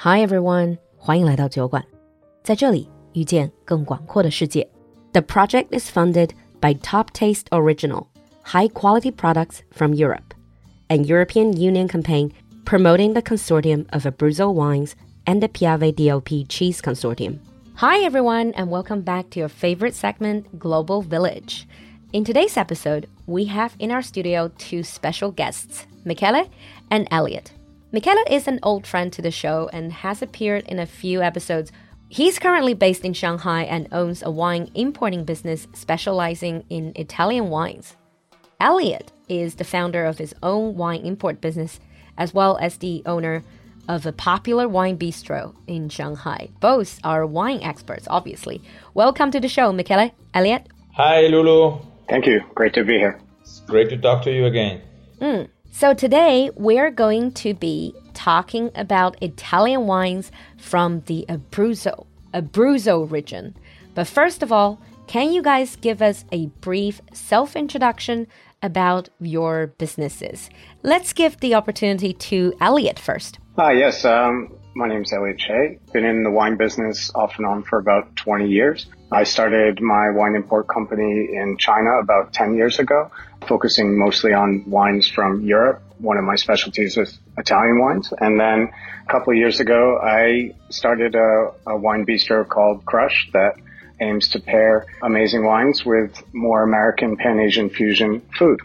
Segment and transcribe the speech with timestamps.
[0.00, 1.84] Hi everyone，欢迎来到酒馆，
[2.42, 4.68] 在这里遇见更广阔的世界。
[5.12, 6.30] The project is funded
[6.60, 8.06] by Top Taste Original,
[8.44, 10.34] high quality products from Europe,
[10.88, 12.30] an European Union campaign
[12.64, 14.94] promoting the consortium of Abruzzo wines
[15.24, 17.38] and the Piave DOP Cheese Consortium.
[17.76, 21.66] Hi everyone, and welcome back to your favorite segment, Global Village.
[22.12, 26.48] In today's episode, we have in our studio two special guests, Michele
[26.90, 27.52] and Elliot.
[27.93, 31.73] Michele is an old friend to the show and has appeared in a few episodes.
[32.07, 37.97] He's currently based in Shanghai and owns a wine importing business specializing in Italian wines.
[38.61, 41.81] Elliot is the founder of his own wine import business,
[42.17, 43.43] as well as the owner
[43.89, 46.47] of a popular wine bistro in Shanghai.
[46.61, 48.61] Both are wine experts, obviously.
[48.93, 50.15] Welcome to the show, Michele.
[50.33, 50.65] Elliot.
[50.93, 51.77] Hi, Lulu.
[52.07, 52.39] Thank you.
[52.55, 53.19] Great to be here.
[53.41, 54.81] It's great to talk to you again.
[55.19, 55.49] Mm.
[55.73, 63.55] So, today we're going to be talking about Italian wines from the Abruzzo, Abruzzo region.
[63.95, 68.27] But first of all, can you guys give us a brief self introduction
[68.61, 70.49] about your businesses?
[70.83, 73.39] Let's give the opportunity to Elliot first.
[73.57, 74.03] Ah, yes.
[74.03, 75.79] Um, my name is Elliot Shay.
[75.91, 78.85] Been in the wine business off and on for about 20 years.
[79.11, 83.11] I started my wine import company in China about 10 years ago,
[83.47, 85.81] focusing mostly on wines from Europe.
[85.99, 88.13] One of my specialties is Italian wines.
[88.19, 88.71] And then
[89.07, 93.55] a couple of years ago, I started a, a wine bistro called Crush that
[93.99, 98.59] aims to pair amazing wines with more American Pan Asian fusion food.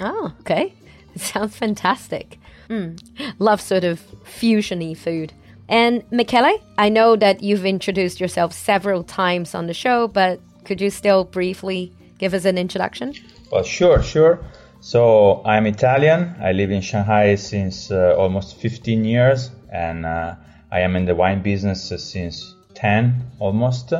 [0.00, 0.74] Oh, okay.
[1.16, 2.38] sounds fantastic.
[2.74, 2.98] Mm.
[3.38, 5.32] Love sort of fusiony food.
[5.68, 10.80] And Michele, I know that you've introduced yourself several times on the show, but could
[10.80, 13.14] you still briefly give us an introduction?
[13.52, 14.40] Well, sure, sure.
[14.80, 16.34] So I'm Italian.
[16.40, 20.34] I live in Shanghai since uh, almost 15 years, and uh,
[20.70, 23.92] I am in the wine business since 10 almost.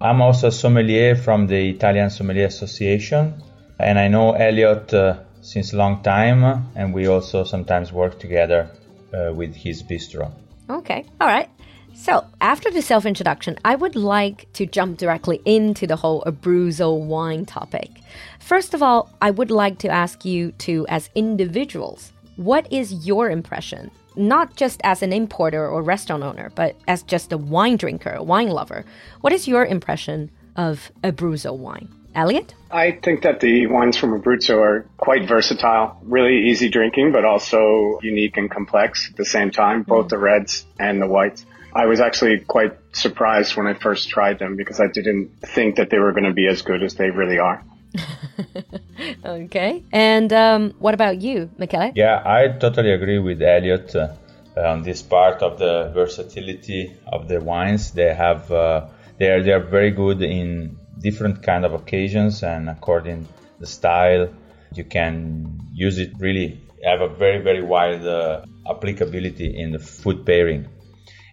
[0.00, 3.42] I'm also a sommelier from the Italian Sommelier Association,
[3.78, 8.70] and I know Elliot uh, since a long time, and we also sometimes work together
[9.12, 10.32] uh, with his bistro.
[10.68, 11.48] Okay, all right.
[11.94, 16.92] So, after the self introduction, I would like to jump directly into the whole Abruzzo
[17.00, 17.90] wine topic.
[18.38, 23.30] First of all, I would like to ask you to, as individuals, what is your
[23.30, 23.90] impression?
[24.14, 28.22] Not just as an importer or restaurant owner, but as just a wine drinker, a
[28.22, 28.84] wine lover.
[29.22, 31.88] What is your impression of Abruzzo wine?
[32.16, 32.54] Elliot?
[32.70, 38.00] I think that the wines from Abruzzo are quite versatile, really easy drinking, but also
[38.02, 41.44] unique and complex at the same time, both the reds and the whites.
[41.74, 45.90] I was actually quite surprised when I first tried them because I didn't think that
[45.90, 47.62] they were going to be as good as they really are.
[49.24, 49.84] okay.
[49.92, 51.92] And um, what about you, Michele?
[51.94, 54.14] Yeah, I totally agree with Elliot uh,
[54.56, 57.90] on this part of the versatility of the wines.
[57.90, 58.88] They have uh,
[59.18, 63.28] they are they are very good in different kind of occasions and according
[63.60, 64.28] the style
[64.74, 70.24] you can use it really have a very very wide uh, applicability in the food
[70.26, 70.68] pairing.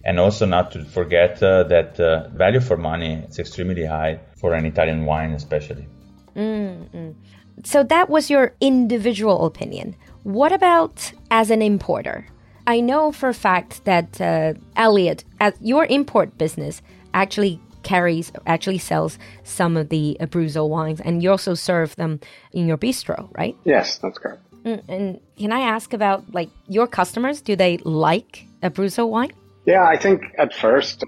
[0.06, 4.54] And also not to forget uh, that uh, value for money is extremely high for
[4.54, 5.88] an italian wine especially.
[6.36, 7.16] Mm
[7.64, 9.96] so that was your individual opinion.
[10.24, 12.26] What about as an importer?
[12.66, 16.82] I know for a fact that uh, elliot at your import business
[17.14, 22.20] actually carries actually sells some of the Abruzzo wines, and you also serve them
[22.52, 23.56] in your bistro, right?
[23.64, 24.42] Yes, that's correct.
[24.64, 27.42] Mm, and can I ask about like your customers?
[27.42, 29.34] Do they like Abruzzo wine?
[29.66, 31.04] Yeah, I think at first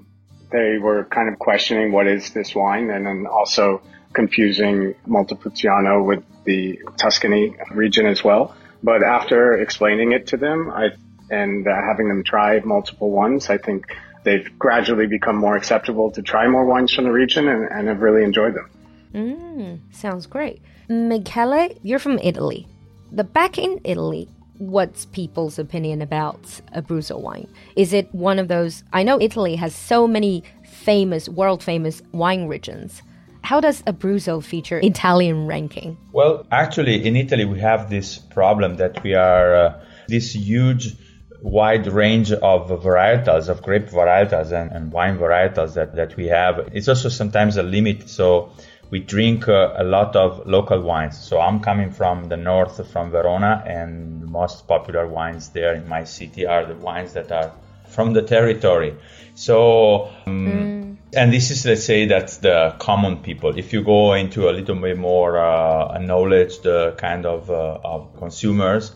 [0.51, 3.81] they were kind of questioning what is this wine, and then also
[4.13, 8.55] confusing Montepulciano with the Tuscany region as well.
[8.83, 10.89] But after explaining it to them, I
[11.29, 13.85] and uh, having them try multiple ones, I think
[14.25, 18.01] they've gradually become more acceptable to try more wines from the region and, and have
[18.01, 18.69] really enjoyed them.
[19.13, 20.61] Mm, sounds great.
[20.89, 22.67] Michele, you're from Italy.
[23.11, 24.27] The back in Italy,
[24.57, 26.41] what's people's opinion about
[26.75, 27.47] Abruzzo wine?
[27.77, 28.83] Is it one of those?
[28.91, 33.01] I know Italy has so many famous, world famous wine regions.
[33.41, 35.97] How does Abruzzo feature Italian ranking?
[36.11, 40.95] Well, actually, in Italy, we have this problem that we are uh, this huge
[41.41, 46.69] wide range of varietals, of grape varietals and, and wine varietals that, that we have.
[46.73, 48.09] It's also sometimes a limit.
[48.09, 48.51] So
[48.89, 51.17] we drink uh, a lot of local wines.
[51.17, 55.87] So I'm coming from the north, from Verona, and the most popular wines there in
[55.87, 57.51] my city are the wines that are
[57.87, 58.95] from the territory.
[59.35, 60.97] So, um, mm.
[61.13, 63.57] and this is, let's say, that's the common people.
[63.57, 68.15] If you go into a little bit more uh, knowledge, the kind of, uh, of
[68.17, 68.93] consumers,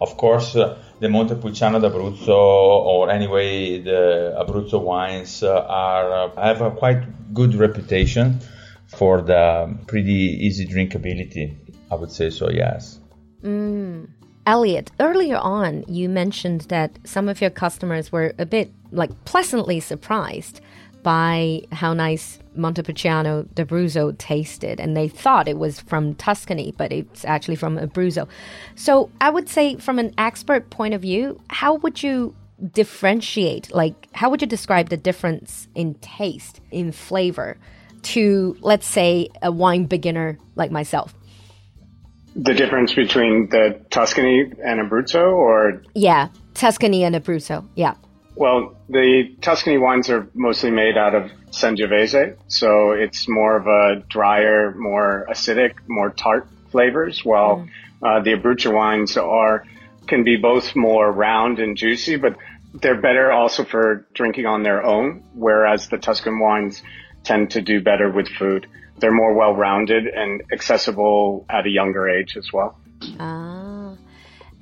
[0.00, 7.34] of course, uh, the Montepulciano d'Abruzzo, or anyway the Abruzzo wines, are have a quite
[7.34, 8.38] good reputation
[8.86, 11.56] for the pretty easy drinkability.
[11.90, 12.48] I would say so.
[12.50, 13.00] Yes.
[13.42, 14.08] Mm.
[14.46, 19.80] Elliot, earlier on, you mentioned that some of your customers were a bit like pleasantly
[19.80, 20.60] surprised
[21.02, 27.24] by how nice Montepulciano d'Abruzzo tasted, and they thought it was from Tuscany, but it's
[27.24, 28.28] actually from Abruzzo.
[28.74, 32.34] So I would say, from an expert point of view, how would you
[32.72, 33.74] differentiate?
[33.74, 37.56] Like, how would you describe the difference in taste, in flavor,
[38.02, 41.14] to let's say a wine beginner like myself?
[42.34, 47.94] The difference between the Tuscany and Abruzzo, or yeah, Tuscany and Abruzzo, yeah.
[48.34, 54.02] Well, the Tuscany wines are mostly made out of Sangiovese, so it's more of a
[54.08, 57.68] drier, more acidic, more tart flavors, while mm.
[58.02, 59.64] uh, the Abruzzo wines are
[60.06, 62.36] can be both more round and juicy, but
[62.74, 66.82] they're better also for drinking on their own, whereas the Tuscan wines
[67.22, 68.66] tend to do better with food.
[68.98, 72.78] They're more well-rounded and accessible at a younger age as well.
[73.20, 73.51] Ah.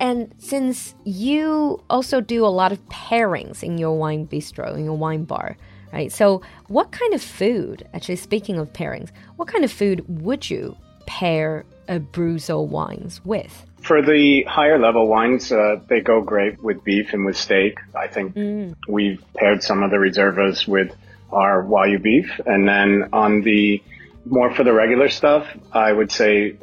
[0.01, 4.97] And since you also do a lot of pairings in your wine bistro, in your
[4.97, 5.55] wine bar,
[5.93, 6.11] right?
[6.11, 10.75] So, what kind of food, actually, speaking of pairings, what kind of food would you
[11.05, 13.65] pair a Abruzzo wines with?
[13.83, 17.77] For the higher level wines, uh, they go great with beef and with steak.
[17.95, 18.75] I think mm.
[18.87, 20.95] we've paired some of the reservas with
[21.31, 22.41] our Wagyu beef.
[22.45, 23.83] And then on the
[24.25, 26.57] more for the regular stuff, I would say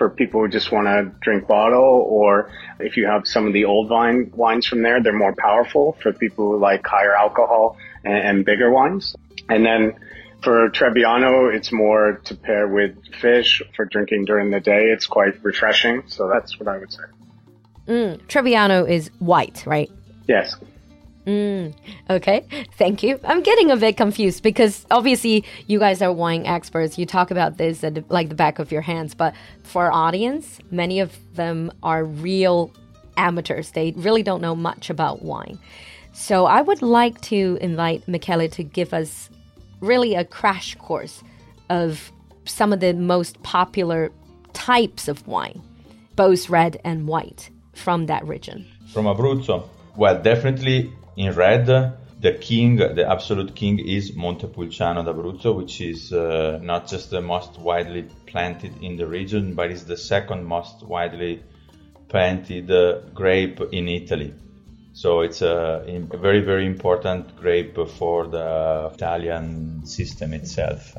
[0.00, 3.66] for people who just want to drink bottle, or if you have some of the
[3.66, 8.16] old vine wines from there, they're more powerful for people who like higher alcohol and,
[8.16, 9.14] and bigger wines.
[9.50, 9.92] And then
[10.42, 14.84] for Trebbiano, it's more to pair with fish for drinking during the day.
[14.84, 16.04] It's quite refreshing.
[16.06, 17.02] So that's what I would say.
[17.86, 19.90] Mm, Trebbiano is white, right?
[20.26, 20.56] Yes.
[21.30, 21.74] Mm,
[22.08, 22.44] okay,
[22.76, 23.20] thank you.
[23.22, 26.98] I'm getting a bit confused because obviously you guys are wine experts.
[26.98, 29.32] You talk about this at like the back of your hands, but
[29.62, 32.72] for our audience, many of them are real
[33.16, 33.70] amateurs.
[33.70, 35.60] They really don't know much about wine.
[36.12, 39.30] So I would like to invite Michele to give us
[39.78, 41.22] really a crash course
[41.68, 42.10] of
[42.44, 44.10] some of the most popular
[44.52, 45.62] types of wine,
[46.16, 48.66] both red and white, from that region.
[48.92, 49.68] From Abruzzo.
[49.96, 51.66] Well, definitely in red,
[52.20, 57.58] the king, the absolute king is Montepulciano d'Abruzzo, which is uh, not just the most
[57.58, 61.42] widely planted in the region, but is the second most widely
[62.08, 64.34] planted uh, grape in Italy.
[64.92, 70.94] So it's a, a, very, very important grape for the Italian system itself.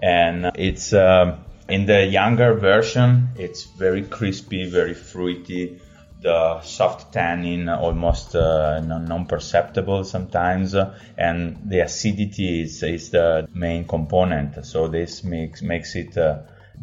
[0.00, 1.38] And it's uh,
[1.68, 5.80] in the younger version, it's very crispy, very fruity,
[6.24, 13.86] the soft tannin almost uh, non-perceptible sometimes, uh, and the acidity is, is the main
[13.86, 14.64] component.
[14.64, 16.38] So this makes makes it uh,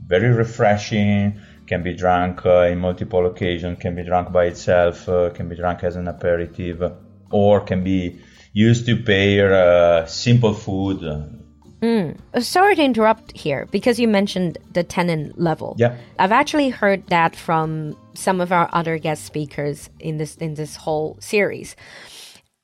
[0.06, 1.42] very refreshing.
[1.66, 3.80] Can be drunk uh, in multiple occasions.
[3.80, 5.10] Can be drunk by itself.
[5.10, 6.78] Uh, can be drunk as an aperitif,
[7.32, 8.22] or can be
[8.54, 11.41] used to pair uh, simple food
[11.81, 12.16] Mm.
[12.44, 15.75] Sorry to interrupt here because you mentioned the tannin level.
[15.80, 15.98] Yeah.
[16.19, 20.75] I've actually heard that from some of our other guest speakers in this in this
[20.75, 21.75] whole series.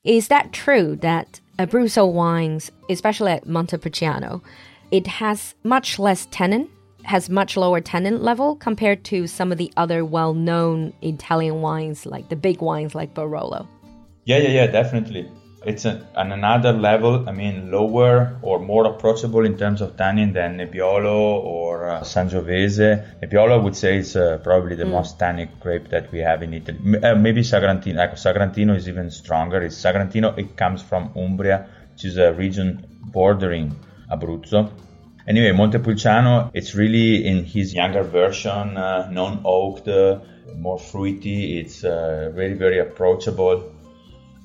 [0.04, 4.44] Is that true that Abruzzo wines, especially at Montepulciano,
[4.92, 6.70] it has much less tannin,
[7.04, 12.30] has much lower tannin level compared to some of the other well-known Italian wines like
[12.30, 13.68] the big wines like Barolo?
[14.26, 15.28] Yeah, yeah, yeah, definitely
[15.68, 20.32] it's a, on another level, I mean, lower or more approachable in terms of tannin
[20.32, 23.20] than Nebbiolo or uh, Sangiovese.
[23.22, 24.92] Nebbiolo, I would say, is uh, probably the mm.
[24.92, 26.80] most tannic grape that we have in Italy.
[26.86, 27.96] M- uh, maybe Sagrantino.
[27.96, 29.62] Like, Sagrantino is even stronger.
[29.62, 33.76] It's Sagrantino, it comes from Umbria, which is a region bordering
[34.10, 34.72] Abruzzo.
[35.28, 40.20] Anyway, Montepulciano, it's really in his younger version, uh, non-oaked, uh,
[40.56, 41.60] more fruity.
[41.60, 43.74] It's uh, very, very approachable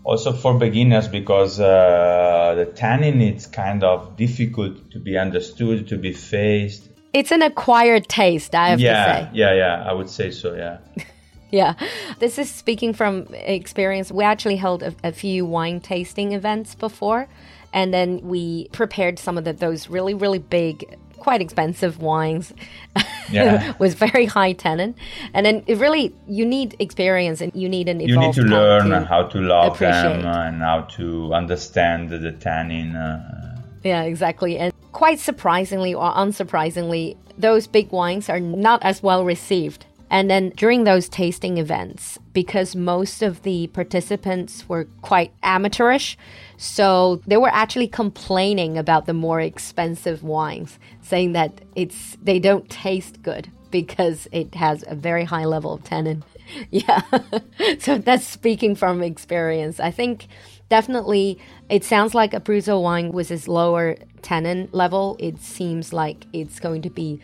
[0.04, 5.96] also for beginners because uh, the tannin is kind of difficult to be understood, to
[5.96, 6.88] be faced.
[7.12, 9.30] It's an acquired taste, I have yeah, to say.
[9.34, 10.78] Yeah, yeah, I would say so, yeah.
[11.50, 11.74] yeah,
[12.18, 14.10] this is speaking from experience.
[14.10, 17.28] We actually held a, a few wine tasting events before,
[17.72, 22.52] and then we prepared some of the, those really, really big quite expensive wines
[23.32, 23.72] yeah.
[23.78, 24.94] was very high tannin
[25.34, 28.90] and then it really you need experience and you need an you need to learn
[28.90, 34.58] to how to love them and how to understand the tannin uh, yeah exactly.
[34.58, 40.50] And quite surprisingly or unsurprisingly those big wines are not as well received And then
[40.50, 46.18] during those tasting events, because most of the participants were quite amateurish,
[46.58, 52.68] so they were actually complaining about the more expensive wines, saying that it's they don't
[52.68, 56.22] taste good because it has a very high level of tannin.
[56.70, 57.00] Yeah.
[57.78, 59.80] so that's speaking from experience.
[59.80, 60.26] I think
[60.68, 61.38] definitely
[61.70, 65.16] it sounds like Abruzzo wine with its lower tannin level.
[65.18, 67.20] It seems like it's going to be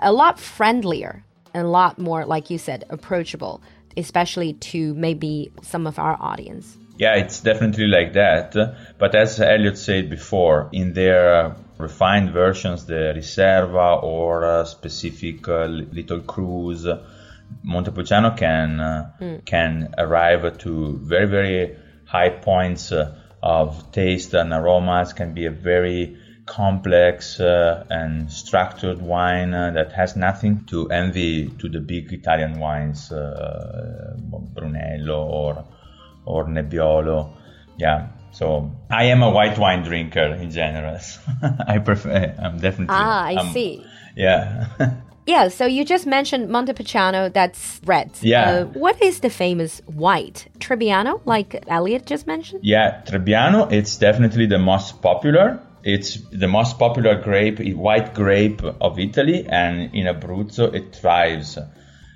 [0.00, 1.22] a lot friendlier
[1.54, 3.62] and a lot more, like you said, approachable,
[3.96, 6.76] especially to maybe some of our audience.
[6.98, 8.54] Yeah, it's definitely like that.
[8.98, 15.64] But as Elliot said before, in their refined versions, the Riserva or uh, specific uh,
[15.66, 16.86] little crus,
[17.62, 19.44] Montepulciano can uh, mm.
[19.44, 25.12] can arrive to very very high points uh, of taste and aromas.
[25.12, 31.48] Can be a very complex uh, and structured wine uh, that has nothing to envy
[31.58, 33.12] to the big Italian wines,
[34.54, 35.64] Brunello or
[36.24, 37.32] or Nebbiolo.
[37.76, 38.08] Yeah.
[38.32, 40.98] So I am a white wine drinker in general.
[41.66, 42.34] I prefer.
[42.38, 42.94] I'm definitely.
[42.94, 43.84] Ah, I I'm, see.
[44.16, 44.68] Yeah.
[45.26, 45.48] yeah.
[45.48, 47.28] So you just mentioned Montepulciano.
[47.28, 48.10] That's red.
[48.22, 48.50] Yeah.
[48.50, 52.64] Uh, what is the famous white Trebbiano, like Elliot just mentioned?
[52.64, 53.70] Yeah, Trebbiano.
[53.70, 55.60] It's definitely the most popular.
[55.84, 61.58] It's the most popular grape, white grape of Italy, and in Abruzzo it thrives.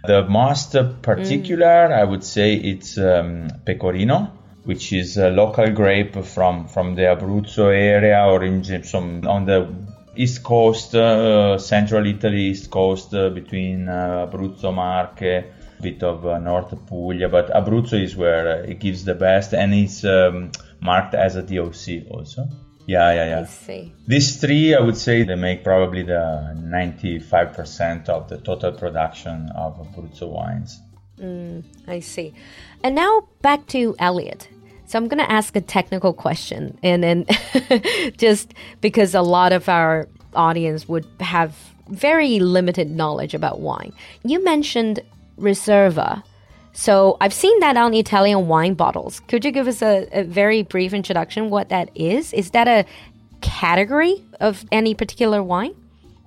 [0.05, 1.93] The most particular, mm.
[1.93, 4.33] I would say, it's um, Pecorino,
[4.63, 9.75] which is a local grape from, from the Abruzzo area or in some, on the
[10.15, 15.45] east coast, uh, central Italy, east coast uh, between uh, Abruzzo, Marche,
[15.81, 20.05] bit of uh, North Puglia, but Abruzzo is where it gives the best and it's
[20.05, 22.49] um, marked as a DOC also.
[22.87, 23.41] Yeah, yeah, yeah.
[23.41, 23.93] I see.
[24.07, 29.77] These three, I would say, they make probably the 95% of the total production of
[29.77, 30.81] Abruzzo wines.
[31.19, 32.33] Mm, I see.
[32.85, 34.49] And now back to Elliot.
[34.87, 37.27] So I'm going to ask a technical question, and then
[38.17, 41.57] just because a lot of our audience would have
[41.89, 43.93] very limited knowledge about wine.
[44.23, 45.01] You mentioned
[45.39, 46.23] Riserva.
[46.77, 49.21] So I've seen that on Italian wine bottles.
[49.29, 52.35] Could you give us a, a very brief introduction what that is?
[52.35, 52.85] Is that a
[53.41, 55.75] category of any particular wine?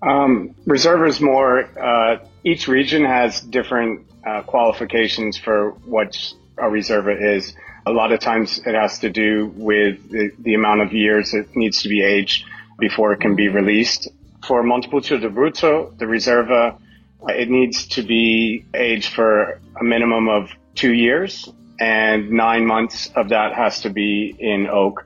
[0.01, 6.17] Um, Riserva is more, uh, each region has different uh, qualifications for what
[6.57, 7.53] a Riserva is.
[7.85, 11.55] A lot of times it has to do with the, the amount of years it
[11.55, 12.43] needs to be aged
[12.79, 14.09] before it can be released.
[14.47, 16.79] For Montepulciano d'Abruzzo, the Riserva
[17.27, 21.49] it needs to be aged for a minimum of two years,
[21.79, 25.05] and nine months of that has to be in oak.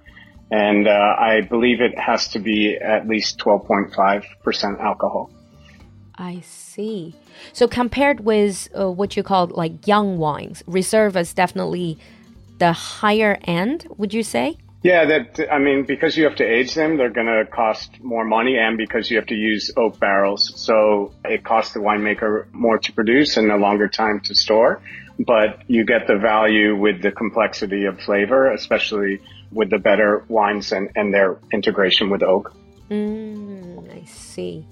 [0.51, 5.32] And uh, I believe it has to be at least 12.5% alcohol.
[6.15, 7.15] I see.
[7.53, 11.98] So compared with uh, what you call like young wines, reserve is definitely
[12.60, 14.58] the higher end, would you say?
[14.83, 18.25] Yeah, that I mean, because you have to age them, they're going to cost more
[18.25, 22.77] money, and because you have to use oak barrels, so it costs the winemaker more
[22.79, 24.81] to produce and a longer time to store.
[25.19, 29.21] But you get the value with the complexity of flavor, especially
[29.53, 32.53] with the better wines and, and their integration with oak.
[32.89, 34.65] Mm, I see.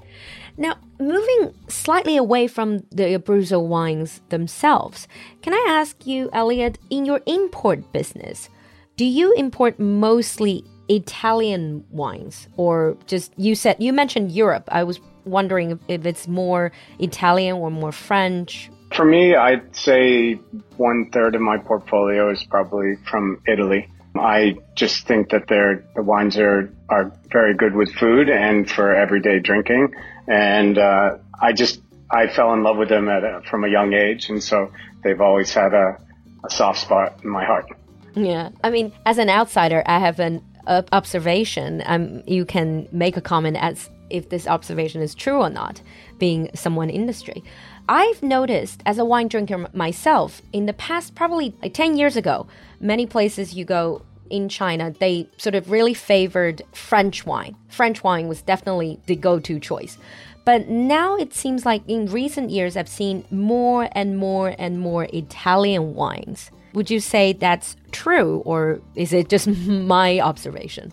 [0.57, 5.07] Now, moving slightly away from the Abruzzo wines themselves,
[5.41, 8.49] can I ask you, Elliot, in your import business?
[8.98, 14.67] Do you import mostly Italian wines or just you said you mentioned Europe.
[14.67, 18.69] I was wondering if, it's more Italian or more French.
[18.93, 20.33] For me, I'd say
[20.75, 23.88] one third of my portfolio is probably from Italy.
[24.15, 28.93] I just think that they're, the wines are, are very good with food and for
[28.93, 29.93] everyday drinking.
[30.27, 33.93] And, uh, I just, I fell in love with them at a, from a young
[33.93, 34.29] age.
[34.29, 35.98] And so they've always had a,
[36.43, 37.67] a soft spot in my heart.
[38.15, 38.49] Yeah.
[38.63, 41.81] I mean, as an outsider, I have an uh, observation.
[41.85, 45.81] Um, you can make a comment as if this observation is true or not,
[46.19, 47.43] being someone in industry.
[47.87, 52.47] I've noticed as a wine drinker myself in the past, probably like 10 years ago,
[52.79, 57.55] many places you go in China, they sort of really favored French wine.
[57.67, 59.97] French wine was definitely the go to choice.
[60.45, 65.03] But now it seems like in recent years, I've seen more and more and more
[65.13, 66.49] Italian wines.
[66.73, 70.91] Would you say that's true, or is it just my observation?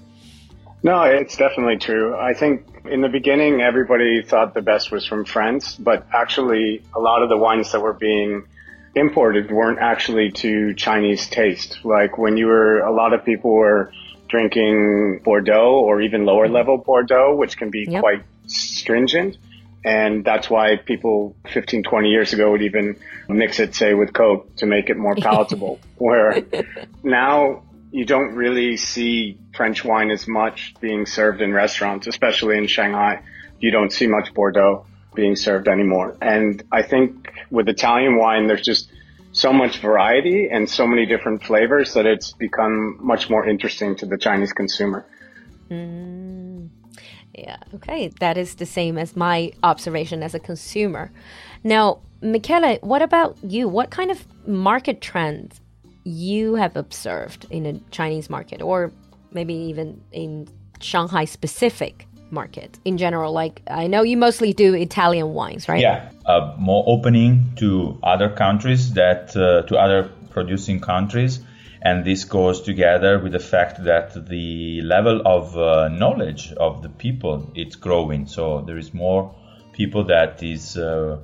[0.82, 2.16] No, it's definitely true.
[2.16, 7.00] I think in the beginning, everybody thought the best was from France, but actually, a
[7.00, 8.44] lot of the wines that were being
[8.94, 11.78] imported weren't actually to Chinese taste.
[11.84, 13.92] Like when you were, a lot of people were
[14.28, 18.00] drinking Bordeaux or even lower level Bordeaux, which can be yep.
[18.00, 19.38] quite stringent.
[19.84, 22.96] And that's why people 15, 20 years ago would even
[23.28, 25.78] mix it, say, with Coke to make it more palatable.
[25.96, 26.42] Where
[27.02, 32.66] now you don't really see French wine as much being served in restaurants, especially in
[32.66, 33.22] Shanghai.
[33.60, 36.16] You don't see much Bordeaux being served anymore.
[36.20, 38.90] And I think with Italian wine, there's just
[39.32, 44.06] so much variety and so many different flavors that it's become much more interesting to
[44.06, 45.06] the Chinese consumer.
[45.70, 46.68] Mm,
[47.42, 48.08] yeah, okay.
[48.20, 51.10] That is the same as my observation as a consumer.
[51.64, 53.68] Now, Michele, what about you?
[53.68, 55.60] What kind of market trends
[56.04, 58.92] you have observed in a Chinese market or
[59.32, 60.48] maybe even in
[60.80, 63.32] Shanghai specific market in general?
[63.32, 65.80] Like, I know you mostly do Italian wines, right?
[65.80, 71.40] Yeah, uh, more opening to other countries that uh, to other producing countries.
[71.80, 76.88] And this goes together with the fact that the level of uh, knowledge of the
[76.88, 78.26] people it's growing.
[78.26, 79.34] So there is more
[79.72, 81.18] people that is uh,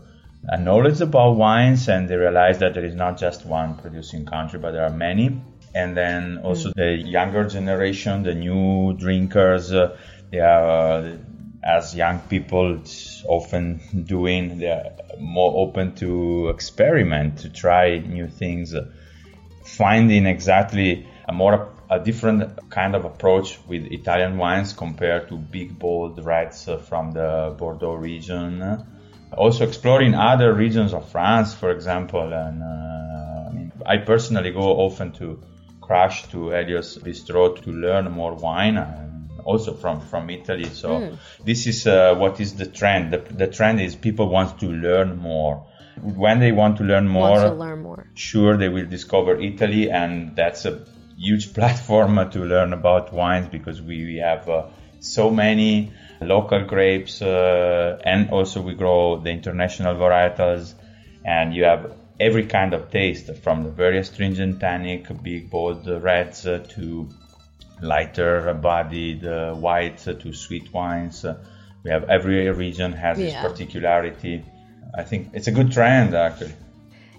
[0.47, 4.59] a knowledge about wines, and they realize that there is not just one producing country,
[4.59, 5.41] but there are many.
[5.75, 6.75] And then also mm.
[6.75, 9.97] the younger generation, the new drinkers, uh,
[10.31, 11.17] they are, uh,
[11.65, 12.81] as young people
[13.27, 18.87] often doing, they are more open to experiment, to try new things, uh,
[19.77, 25.79] finding exactly a more a different kind of approach with Italian wines compared to big
[25.79, 28.85] bold reds from the Bordeaux region
[29.37, 32.33] also exploring other regions of France, for example.
[32.33, 35.43] And uh, I, mean, I personally go often to
[35.81, 38.77] Crush to Elliot's Bistro to learn more wine.
[38.77, 40.65] And also from, from Italy.
[40.65, 41.19] So mm.
[41.45, 43.13] this is uh, what is the trend.
[43.13, 45.67] The, the trend is people want to learn more
[46.03, 50.35] when they want to learn more, to learn more, sure they will discover Italy, and
[50.37, 50.85] that's a
[51.17, 54.67] huge platform to learn about wines because we, we have uh,
[55.01, 60.75] so many local grapes, uh, and also we grow the international varietals,
[61.25, 66.47] and you have every kind of taste from the very astringent tannic, big bold reds
[66.47, 67.09] uh, to
[67.81, 71.25] lighter bodied uh, whites to sweet wines.
[71.83, 73.27] we have every region has yeah.
[73.27, 74.45] its particularity.
[74.97, 76.53] I think it's a good trend actually.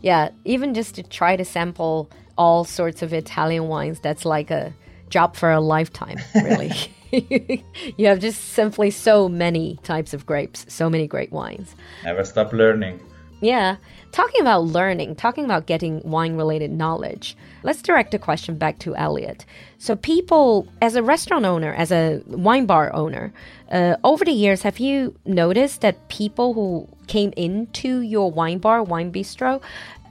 [0.01, 4.73] Yeah, even just to try to sample all sorts of Italian wines, that's like a
[5.09, 6.71] job for a lifetime, really.
[7.97, 11.75] you have just simply so many types of grapes, so many great wines.
[12.03, 12.99] Never stop learning.
[13.41, 13.77] Yeah.
[14.11, 18.95] Talking about learning, talking about getting wine related knowledge, let's direct a question back to
[18.95, 19.45] Elliot.
[19.77, 23.33] So, people, as a restaurant owner, as a wine bar owner,
[23.71, 28.83] uh, over the years, have you noticed that people who came into your wine bar,
[28.83, 29.61] wine bistro,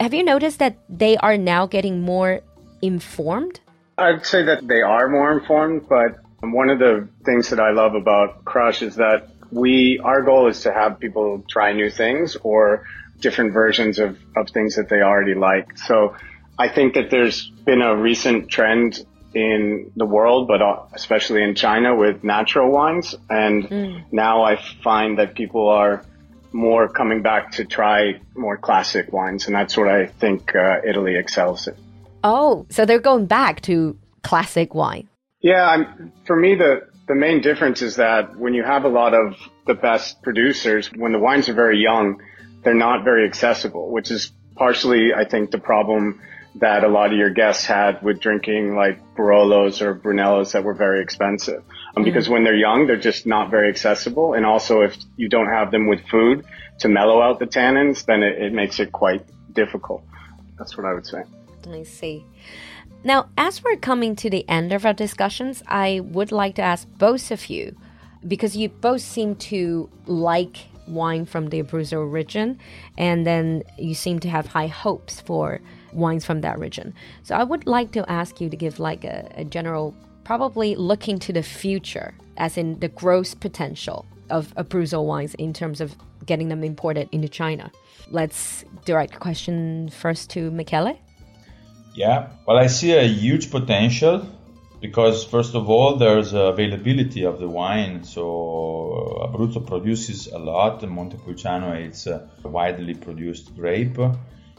[0.01, 2.41] have you noticed that they are now getting more
[2.83, 3.61] informed?
[3.97, 7.95] I'd say that they are more informed, but one of the things that I love
[7.95, 12.85] about Crush is that we, our goal is to have people try new things or
[13.21, 15.79] different versions of, of things that they already like.
[15.79, 16.17] So
[16.59, 19.05] I think that there's been a recent trend
[19.35, 20.61] in the world, but
[20.93, 23.15] especially in China with natural wines.
[23.29, 24.05] And mm.
[24.13, 26.05] now I find that people are
[26.55, 29.47] more coming back to try more classic wines.
[29.47, 31.77] And that's what I think uh, Italy excels at.
[32.23, 35.09] Oh, so they're going back to classic wine.
[35.41, 39.13] Yeah, I'm, for me, the, the main difference is that when you have a lot
[39.15, 39.37] of
[39.67, 42.23] the best producers, when the wines are very young,
[42.63, 46.23] they're not very accessible, which is partially, I think, the problem
[46.57, 50.75] that a lot of your guests had with drinking like Barolos or Brunellos that were
[50.75, 51.63] very expensive.
[51.97, 52.05] Um, mm.
[52.05, 54.35] Because when they're young, they're just not very accessible.
[54.35, 56.45] And also, if you don't have them with food
[56.79, 60.05] to mellow out the tannins, then it, it makes it quite difficult.
[60.59, 61.23] That's what I would say.
[61.69, 62.25] I see.
[63.03, 66.89] Now, as we're coming to the end of our discussions, I would like to ask
[66.99, 67.77] both of you,
[68.27, 72.59] because you both seem to like wine from the Abruzzo region,
[72.97, 75.61] and then you seem to have high hopes for
[75.95, 76.95] wines from that region.
[77.23, 81.19] So I would like to ask you to give like a, a general, probably looking
[81.21, 86.49] to the future, as in the growth potential of Abruzzo wines in terms of getting
[86.49, 87.71] them imported into China.
[88.11, 90.99] Let's direct question first to Michele.
[91.95, 94.27] Yeah, well, I see a huge potential
[94.81, 98.05] because first of all, there's availability of the wine.
[98.05, 98.23] So
[99.23, 100.83] Abruzzo produces a lot.
[100.83, 103.99] Montepulciano is a widely produced grape,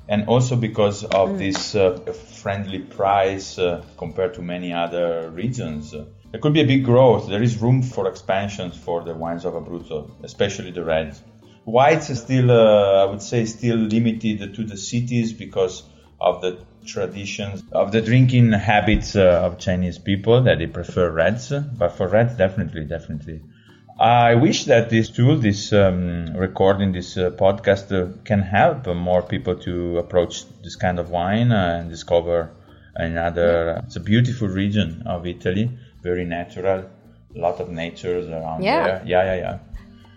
[0.07, 1.37] and also because of mm.
[1.37, 1.97] this uh,
[2.41, 5.91] friendly price uh, compared to many other regions.
[5.91, 7.29] There could be a big growth.
[7.29, 11.21] There is room for expansions for the wines of Abruzzo, especially the reds.
[11.63, 15.83] Whites are still, uh, I would say, still limited to the cities because
[16.21, 21.51] of the traditions of the drinking habits uh, of Chinese people that they prefer reds.
[21.51, 23.41] But for reds, definitely, definitely,
[23.99, 29.21] I wish that this tool, this um, recording, this uh, podcast, uh, can help more
[29.21, 32.51] people to approach this kind of wine uh, and discover
[32.95, 33.81] another.
[33.85, 35.71] It's a beautiful region of Italy,
[36.03, 36.89] very natural,
[37.35, 38.83] a lot of nature around Yeah.
[38.83, 39.03] there.
[39.05, 39.59] Yeah, yeah, yeah.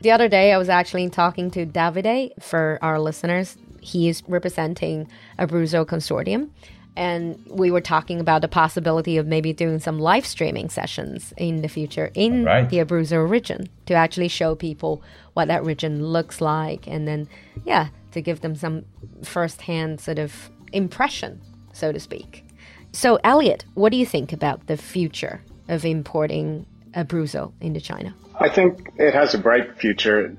[0.01, 3.57] The other day, I was actually talking to Davide for our listeners.
[3.81, 6.51] He is representing Abruzzo Consortium.
[6.97, 11.63] And we were talking about the possibility of maybe doing some live streaming sessions in
[11.63, 12.69] the future in Right.
[12.69, 15.03] the Abruzzo region to actually show people
[15.35, 16.89] what that region looks like.
[16.89, 17.29] And then,
[17.65, 18.85] yeah, to give them some
[19.23, 21.41] firsthand sort of impression,
[21.73, 22.45] so to speak.
[22.93, 28.15] So, Elliot, what do you think about the future of importing Abruzzo into China?
[28.41, 30.37] I think it has a bright future.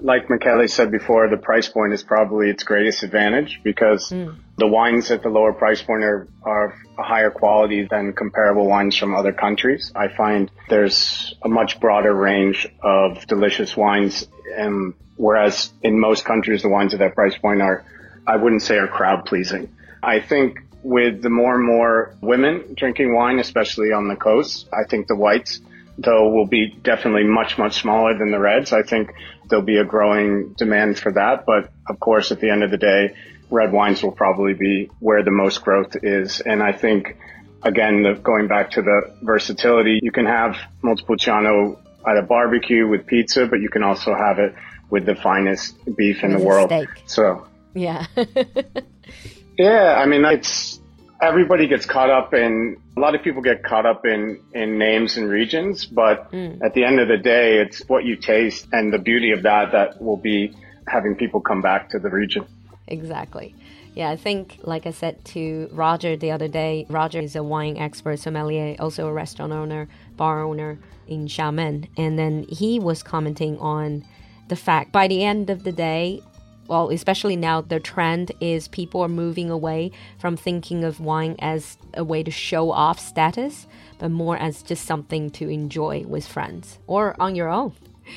[0.00, 4.30] Like Michele said before, the price point is probably its greatest advantage because hmm.
[4.62, 8.96] The wines at the lower price point are, are a higher quality than comparable wines
[8.96, 9.90] from other countries.
[9.96, 16.62] I find there's a much broader range of delicious wines, and whereas in most countries
[16.62, 17.84] the wines at that price point are,
[18.24, 19.68] I wouldn't say are crowd pleasing.
[20.00, 24.88] I think with the more and more women drinking wine, especially on the coast, I
[24.88, 25.60] think the whites
[25.98, 28.72] though will be definitely much, much smaller than the reds.
[28.72, 29.12] I think
[29.48, 31.44] there'll be a growing demand for that.
[31.46, 33.16] But of course, at the end of the day,
[33.50, 36.40] red wines will probably be where the most growth is.
[36.40, 37.16] And I think,
[37.62, 41.78] again, the, going back to the versatility, you can have Montepulciano
[42.08, 44.54] at a barbecue with pizza, but you can also have it
[44.90, 46.68] with the finest beef in With the world.
[46.68, 46.88] steak.
[47.06, 48.06] So Yeah.
[49.58, 50.80] yeah, I mean, it's
[51.22, 55.16] everybody gets caught up in a lot of people get caught up in in names
[55.16, 56.60] and regions, but mm.
[56.62, 59.72] at the end of the day, it's what you taste and the beauty of that
[59.72, 60.54] that will be
[60.88, 62.44] having people come back to the region.
[62.88, 63.54] Exactly.
[63.94, 67.76] Yeah, I think, like I said to Roger the other day, Roger is a wine
[67.76, 71.88] expert, sommelier, also a restaurant owner, bar owner in Xiamen.
[71.98, 74.04] And then he was commenting on
[74.48, 76.22] the fact by the end of the day,
[76.68, 81.76] well, especially now, the trend is people are moving away from thinking of wine as
[81.94, 83.66] a way to show off status,
[83.98, 87.74] but more as just something to enjoy with friends or on your own.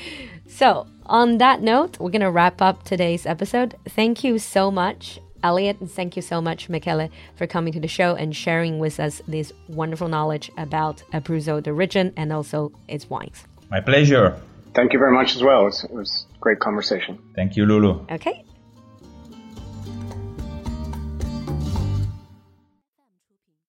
[0.48, 3.76] So, on that note, we're going to wrap up today's episode.
[3.90, 7.88] Thank you so much, Elliot, and thank you so much, Michele, for coming to the
[7.88, 13.10] show and sharing with us this wonderful knowledge about Abruzzo, the region, and also its
[13.10, 13.44] wines.
[13.70, 14.40] My pleasure.
[14.76, 15.62] Thank you very much as well.
[15.62, 17.18] It was, it was a great conversation.
[17.36, 18.06] Thank you, Lulu.
[18.12, 18.46] Okay,